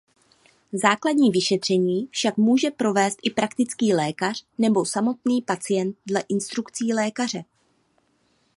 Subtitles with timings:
[0.73, 7.43] Základní vyšetření však může provést i praktický lékař nebo samotný pacient dle instrukcí lékaře.